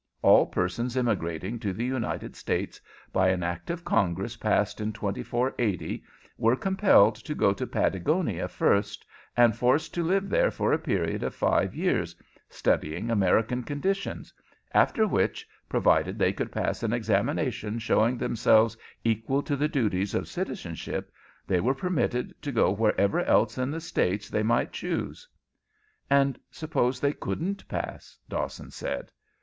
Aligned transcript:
All 0.23 0.47
persons 0.47 0.97
immigrating 0.97 1.59
to 1.59 1.73
the 1.73 1.85
United 1.85 2.35
States, 2.35 2.81
by 3.13 3.27
an 3.29 3.43
act 3.43 3.69
of 3.69 3.85
Congress 3.85 4.35
passed 4.35 4.81
in 4.81 4.93
2480, 4.93 6.03
were 6.39 6.55
compelled 6.55 7.13
to 7.17 7.35
go 7.35 7.53
to 7.53 7.67
Patagonia 7.67 8.47
first, 8.47 9.05
and 9.37 9.55
forced 9.55 9.93
to 9.93 10.03
live 10.03 10.27
there 10.27 10.49
for 10.49 10.73
a 10.73 10.79
period 10.79 11.21
of 11.21 11.35
five 11.35 11.75
years, 11.75 12.15
studying 12.49 13.11
American 13.11 13.61
conditions, 13.61 14.33
after 14.73 15.05
which, 15.07 15.47
provided 15.69 16.17
they 16.17 16.33
could 16.33 16.51
pass 16.51 16.81
an 16.81 16.93
examination 16.93 17.77
showing 17.77 18.17
themselves 18.17 18.75
equal 19.03 19.43
to 19.43 19.55
the 19.55 19.67
duties 19.69 20.15
of 20.15 20.27
citizenship, 20.27 21.11
they 21.45 21.59
were 21.61 21.75
permitted 21.75 22.33
to 22.41 22.51
go 22.51 22.71
wherever 22.71 23.19
else 23.25 23.59
in 23.59 23.69
the 23.69 23.79
States 23.79 24.31
they 24.31 24.41
might 24.41 24.71
choose." 24.73 25.27
"And 26.09 26.39
suppose 26.49 26.99
they 26.99 27.13
couldn't 27.13 27.67
pass?" 27.67 28.17
Dawson 28.27 28.69
asked. 28.69 29.11